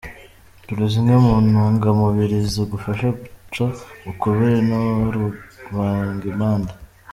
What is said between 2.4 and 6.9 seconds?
zagufasha guca ukubiri na rubagimpande.